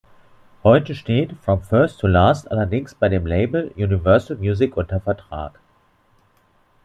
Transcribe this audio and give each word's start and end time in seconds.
Heute 0.63 0.95
steht 0.95 1.33
From 1.43 1.61
First 1.61 1.99
To 1.99 2.07
Last 2.07 2.49
allerdings 2.49 2.95
bei 2.95 3.07
dem 3.07 3.27
Label 3.27 3.71
Universal 3.77 4.35
Music 4.37 4.75
unter 4.75 4.99
Vertrag. 4.99 5.59